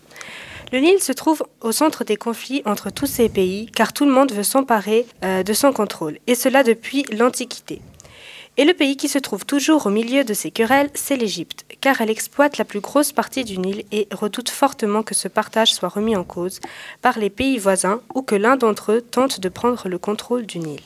Le 0.71 0.79
Nil 0.79 1.01
se 1.01 1.11
trouve 1.11 1.43
au 1.59 1.73
centre 1.73 2.05
des 2.05 2.15
conflits 2.15 2.61
entre 2.63 2.91
tous 2.91 3.05
ces 3.05 3.27
pays, 3.27 3.65
car 3.75 3.91
tout 3.91 4.05
le 4.05 4.12
monde 4.12 4.31
veut 4.31 4.43
s'emparer 4.43 5.05
euh, 5.23 5.43
de 5.43 5.51
son 5.51 5.73
contrôle, 5.73 6.17
et 6.27 6.36
cela 6.36 6.63
depuis 6.63 7.03
l'Antiquité. 7.12 7.81
Et 8.55 8.63
le 8.63 8.73
pays 8.73 8.95
qui 8.95 9.10
se 9.10 9.19
trouve 9.19 9.45
toujours 9.45 9.86
au 9.86 9.89
milieu 9.89 10.23
de 10.23 10.34
ces 10.34 10.49
querelles, 10.49 10.89
c'est 10.93 11.17
l'Égypte, 11.17 11.65
car 11.81 11.99
elle 11.99 12.10
exploite 12.10 12.57
la 12.57 12.63
plus 12.63 12.79
grosse 12.79 13.12
partie 13.12 13.43
du 13.43 13.57
Nil 13.57 13.84
et 13.91 14.07
redoute 14.13 14.49
fortement 14.49 15.03
que 15.03 15.15
ce 15.15 15.27
partage 15.27 15.73
soit 15.73 15.89
remis 15.89 16.15
en 16.15 16.23
cause 16.23 16.62
par 17.01 17.19
les 17.19 17.29
pays 17.29 17.57
voisins 17.57 18.01
ou 18.15 18.21
que 18.21 18.36
l'un 18.36 18.55
d'entre 18.55 18.93
eux 18.93 19.01
tente 19.01 19.41
de 19.41 19.49
prendre 19.49 19.89
le 19.89 19.97
contrôle 19.97 20.45
du 20.45 20.60
Nil. 20.60 20.81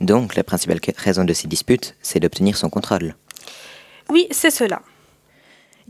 Donc, 0.00 0.36
la 0.36 0.44
principale 0.44 0.80
raison 0.96 1.24
de 1.24 1.32
ces 1.32 1.48
disputes, 1.48 1.96
c'est 2.00 2.20
d'obtenir 2.20 2.56
son 2.56 2.70
contrôle. 2.70 3.16
Oui, 4.08 4.28
c'est 4.30 4.50
cela. 4.50 4.82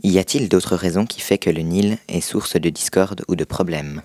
Y 0.03 0.19
a-t-il 0.19 0.49
d'autres 0.49 0.75
raisons 0.75 1.05
qui 1.05 1.21
font 1.21 1.37
que 1.37 1.49
le 1.49 1.61
Nil 1.61 1.97
est 2.07 2.21
source 2.21 2.55
de 2.55 2.69
discorde 2.69 3.23
ou 3.27 3.35
de 3.35 3.43
problèmes? 3.43 4.01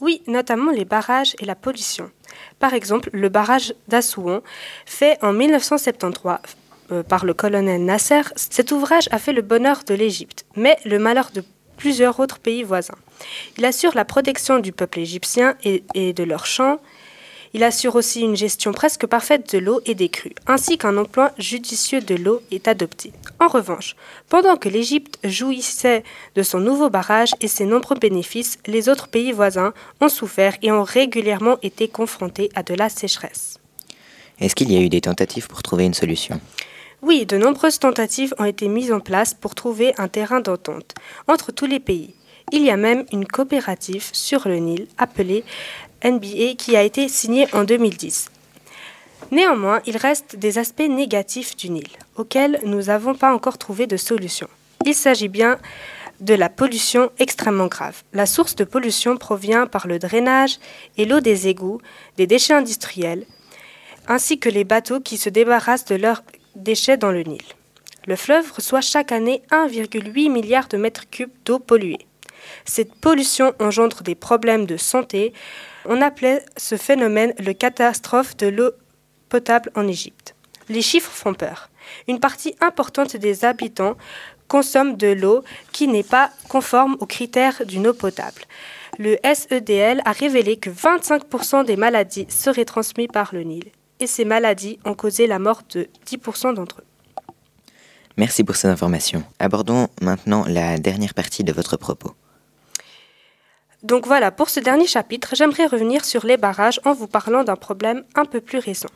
Oui, 0.00 0.22
notamment 0.26 0.70
les 0.70 0.84
barrages 0.84 1.34
et 1.40 1.44
la 1.44 1.54
pollution. 1.54 2.10
Par 2.58 2.74
exemple, 2.74 3.10
le 3.12 3.28
barrage 3.28 3.74
d'Assouan, 3.88 4.40
fait 4.86 5.18
en 5.22 5.32
1973 5.32 6.38
euh, 6.92 7.02
par 7.02 7.24
le 7.24 7.34
colonel 7.34 7.84
Nasser, 7.84 8.22
cet 8.36 8.72
ouvrage 8.72 9.08
a 9.10 9.18
fait 9.18 9.32
le 9.32 9.42
bonheur 9.42 9.82
de 9.86 9.94
l'Égypte, 9.94 10.46
mais 10.56 10.76
le 10.84 10.98
malheur 10.98 11.30
de 11.34 11.44
plusieurs 11.76 12.20
autres 12.20 12.38
pays 12.38 12.62
voisins. 12.62 12.98
Il 13.58 13.64
assure 13.64 13.94
la 13.94 14.04
protection 14.04 14.58
du 14.58 14.72
peuple 14.72 15.00
égyptien 15.00 15.56
et, 15.64 15.84
et 15.94 16.12
de 16.12 16.24
leurs 16.24 16.46
champs, 16.46 16.78
il 17.52 17.64
assure 17.64 17.96
aussi 17.96 18.20
une 18.20 18.36
gestion 18.36 18.72
presque 18.72 19.06
parfaite 19.06 19.52
de 19.52 19.58
l'eau 19.58 19.80
et 19.86 19.94
des 19.94 20.08
crues, 20.08 20.34
ainsi 20.46 20.78
qu'un 20.78 20.96
emploi 20.96 21.32
judicieux 21.38 22.00
de 22.00 22.14
l'eau 22.14 22.42
est 22.50 22.68
adopté. 22.68 23.12
En 23.40 23.48
revanche, 23.48 23.96
pendant 24.28 24.56
que 24.56 24.68
l'Égypte 24.68 25.18
jouissait 25.24 26.04
de 26.36 26.42
son 26.42 26.60
nouveau 26.60 26.90
barrage 26.90 27.34
et 27.40 27.48
ses 27.48 27.64
nombreux 27.64 27.96
bénéfices, 27.96 28.58
les 28.66 28.88
autres 28.88 29.08
pays 29.08 29.32
voisins 29.32 29.72
ont 30.00 30.08
souffert 30.08 30.56
et 30.62 30.70
ont 30.70 30.84
régulièrement 30.84 31.56
été 31.62 31.88
confrontés 31.88 32.50
à 32.54 32.62
de 32.62 32.74
la 32.74 32.88
sécheresse. 32.88 33.58
Est-ce 34.40 34.54
qu'il 34.54 34.72
y 34.72 34.76
a 34.76 34.80
eu 34.80 34.88
des 34.88 35.02
tentatives 35.02 35.48
pour 35.48 35.62
trouver 35.62 35.84
une 35.84 35.94
solution? 35.94 36.40
Oui, 37.02 37.26
de 37.26 37.36
nombreuses 37.36 37.78
tentatives 37.78 38.34
ont 38.38 38.44
été 38.44 38.68
mises 38.68 38.92
en 38.92 39.00
place 39.00 39.34
pour 39.34 39.54
trouver 39.54 39.94
un 39.98 40.08
terrain 40.08 40.40
d'entente 40.40 40.94
entre 41.28 41.50
tous 41.50 41.66
les 41.66 41.80
pays. 41.80 42.14
Il 42.52 42.62
y 42.62 42.70
a 42.70 42.76
même 42.76 43.04
une 43.12 43.26
coopérative 43.26 44.08
sur 44.12 44.48
le 44.48 44.56
Nil 44.56 44.86
appelée 44.98 45.44
NBA 46.04 46.54
qui 46.56 46.76
a 46.76 46.82
été 46.82 47.08
signée 47.08 47.46
en 47.52 47.64
2010. 47.64 48.30
Néanmoins, 49.30 49.80
il 49.86 49.96
reste 49.96 50.36
des 50.36 50.58
aspects 50.58 50.88
négatifs 50.88 51.56
du 51.56 51.70
Nil, 51.70 51.88
auxquels 52.16 52.60
nous 52.64 52.84
n'avons 52.84 53.14
pas 53.14 53.32
encore 53.32 53.58
trouvé 53.58 53.86
de 53.86 53.96
solution. 53.96 54.48
Il 54.86 54.94
s'agit 54.94 55.28
bien 55.28 55.58
de 56.20 56.34
la 56.34 56.48
pollution 56.48 57.10
extrêmement 57.18 57.66
grave. 57.66 58.02
La 58.12 58.26
source 58.26 58.56
de 58.56 58.64
pollution 58.64 59.16
provient 59.16 59.66
par 59.66 59.86
le 59.86 59.98
drainage 59.98 60.58
et 60.96 61.04
l'eau 61.04 61.20
des 61.20 61.48
égouts, 61.48 61.80
des 62.16 62.26
déchets 62.26 62.54
industriels, 62.54 63.24
ainsi 64.08 64.38
que 64.38 64.48
les 64.48 64.64
bateaux 64.64 65.00
qui 65.00 65.16
se 65.16 65.28
débarrassent 65.28 65.84
de 65.86 65.94
leurs 65.94 66.22
déchets 66.56 66.96
dans 66.96 67.12
le 67.12 67.22
Nil. 67.22 67.42
Le 68.06 68.16
fleuve 68.16 68.50
reçoit 68.52 68.80
chaque 68.80 69.12
année 69.12 69.42
1,8 69.50 70.30
milliard 70.30 70.68
de 70.68 70.76
mètres 70.76 71.08
cubes 71.10 71.30
d'eau 71.44 71.58
polluée. 71.58 72.06
Cette 72.64 72.94
pollution 72.94 73.52
engendre 73.60 74.02
des 74.02 74.14
problèmes 74.14 74.66
de 74.66 74.76
santé. 74.76 75.32
On 75.86 76.02
appelait 76.02 76.44
ce 76.56 76.76
phénomène 76.76 77.34
le 77.38 77.52
catastrophe 77.52 78.36
de 78.36 78.46
l'eau 78.46 78.70
potable 79.28 79.70
en 79.74 79.86
Égypte. 79.86 80.34
Les 80.68 80.82
chiffres 80.82 81.10
font 81.10 81.34
peur. 81.34 81.70
Une 82.08 82.20
partie 82.20 82.54
importante 82.60 83.16
des 83.16 83.44
habitants 83.44 83.96
consomment 84.48 84.96
de 84.96 85.08
l'eau 85.08 85.42
qui 85.72 85.88
n'est 85.88 86.02
pas 86.02 86.30
conforme 86.48 86.96
aux 87.00 87.06
critères 87.06 87.62
d'une 87.64 87.86
eau 87.86 87.94
potable. 87.94 88.42
Le 88.98 89.16
SEDL 89.24 90.02
a 90.04 90.12
révélé 90.12 90.56
que 90.56 90.70
25% 90.70 91.64
des 91.64 91.76
maladies 91.76 92.26
seraient 92.28 92.64
transmises 92.64 93.08
par 93.12 93.30
le 93.32 93.42
Nil. 93.42 93.64
Et 94.00 94.06
ces 94.06 94.24
maladies 94.24 94.78
ont 94.84 94.94
causé 94.94 95.26
la 95.26 95.38
mort 95.38 95.62
de 95.70 95.88
10% 96.06 96.54
d'entre 96.54 96.80
eux. 96.80 96.84
Merci 98.16 98.44
pour 98.44 98.56
ces 98.56 98.68
informations. 98.68 99.22
Abordons 99.38 99.88
maintenant 100.02 100.44
la 100.46 100.78
dernière 100.78 101.14
partie 101.14 101.44
de 101.44 101.52
votre 101.52 101.76
propos. 101.76 102.14
Donc 103.82 104.06
voilà, 104.06 104.30
pour 104.30 104.50
ce 104.50 104.60
dernier 104.60 104.86
chapitre, 104.86 105.34
j'aimerais 105.34 105.66
revenir 105.66 106.04
sur 106.04 106.26
les 106.26 106.36
barrages 106.36 106.80
en 106.84 106.92
vous 106.92 107.06
parlant 107.06 107.44
d'un 107.44 107.56
problème 107.56 108.04
un 108.14 108.26
peu 108.26 108.40
plus 108.40 108.58
récent. 108.58 108.90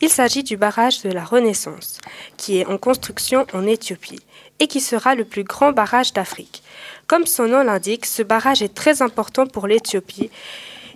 Il 0.00 0.10
s'agit 0.10 0.44
du 0.44 0.56
barrage 0.56 1.02
de 1.02 1.10
la 1.10 1.24
Renaissance, 1.24 1.98
qui 2.36 2.58
est 2.58 2.66
en 2.66 2.78
construction 2.78 3.46
en 3.52 3.66
Éthiopie 3.66 4.20
et 4.60 4.68
qui 4.68 4.80
sera 4.80 5.14
le 5.14 5.24
plus 5.24 5.44
grand 5.44 5.72
barrage 5.72 6.12
d'Afrique. 6.12 6.62
Comme 7.08 7.26
son 7.26 7.48
nom 7.48 7.62
l'indique, 7.62 8.06
ce 8.06 8.22
barrage 8.22 8.62
est 8.62 8.74
très 8.74 9.02
important 9.02 9.46
pour 9.46 9.66
l'Éthiopie. 9.66 10.30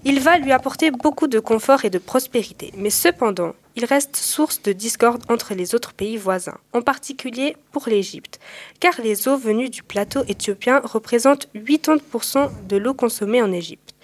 Il 0.05 0.21
va 0.21 0.39
lui 0.39 0.53
apporter 0.53 0.91
beaucoup 0.91 1.27
de 1.27 1.41
confort 1.41 1.85
et 1.85 1.91
de 1.91 1.99
prospérité, 1.99 2.73
mais 2.77 2.91
cependant, 2.91 3.55
il 3.77 3.85
reste 3.85 4.17
source 4.17 4.63
de 4.63 4.73
discorde 4.73 5.23
entre 5.29 5.55
les 5.55 5.75
autres 5.75 5.93
pays 5.93 6.17
voisins, 6.17 6.59
en 6.73 6.83
particulier 6.83 7.57
pour 7.73 7.89
l'Égypte, 7.89 8.41
car 8.81 9.01
les 9.03 9.29
eaux 9.29 9.37
venues 9.37 9.71
du 9.71 9.83
plateau 9.83 10.23
éthiopien 10.29 10.81
représentent 10.85 11.49
80% 11.55 12.51
de 12.69 12.77
l'eau 12.77 12.95
consommée 12.95 13.43
en 13.43 13.53
Égypte. 13.53 13.95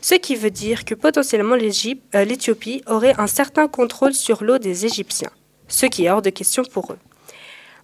Ce 0.00 0.14
qui 0.14 0.34
veut 0.34 0.50
dire 0.50 0.84
que 0.84 0.94
potentiellement 0.94 1.56
euh, 1.56 2.24
l'Éthiopie 2.24 2.82
aurait 2.86 3.14
un 3.18 3.26
certain 3.26 3.68
contrôle 3.68 4.14
sur 4.14 4.42
l'eau 4.42 4.58
des 4.58 4.86
Égyptiens, 4.86 5.30
ce 5.68 5.86
qui 5.86 6.06
est 6.06 6.10
hors 6.10 6.22
de 6.22 6.30
question 6.30 6.62
pour 6.64 6.92
eux. 6.92 6.98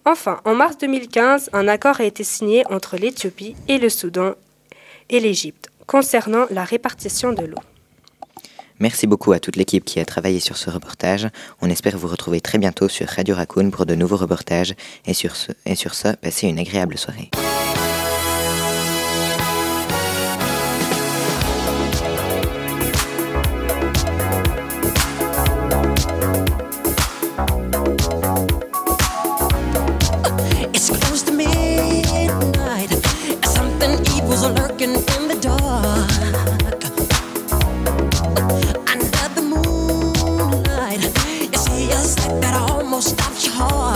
Enfin, 0.07 0.41
en 0.45 0.55
mars 0.55 0.79
2015, 0.79 1.51
un 1.53 1.69
accord 1.69 2.01
a 2.01 2.05
été 2.05 2.25
signé 2.25 2.65
entre 2.71 2.97
l'Éthiopie 2.97 3.57
et 3.69 3.79
le 3.79 3.89
Soudan 3.89 4.35
et 5.11 5.21
l'Égypte 5.21 5.69
concernant 5.87 6.47
la 6.51 6.65
répartition 6.65 7.33
de 7.33 7.45
l'eau. 7.45 7.59
Merci 8.79 9.07
beaucoup 9.07 9.33
à 9.33 9.41
toute 9.41 9.57
l'équipe 9.57 9.85
qui 9.85 10.01
a 10.01 10.05
travaillé 10.05 10.41
sur 10.41 10.57
ce 10.57 10.69
reportage. 10.71 11.29
On 11.63 11.71
espère 11.71 11.97
vous 11.97 12.09
retrouver 12.09 12.41
très 12.41 12.59
bientôt 12.59 12.89
sur 12.89 13.09
Radio 13.09 13.35
Raccoon 13.35 13.71
pour 13.71 13.87
de 13.87 13.95
nouveaux 13.95 14.17
reportages. 14.17 14.75
Et 15.07 15.15
sur 15.15 15.35
ce, 15.37 15.53
et 15.65 15.75
passez 16.21 16.49
une 16.49 16.59
agréable 16.59 16.99
soirée. 16.99 17.31
that 42.41 42.55
I 42.55 42.73
almost 42.75 43.11
stopped 43.11 43.45
your 43.45 43.55
heart. 43.55 43.96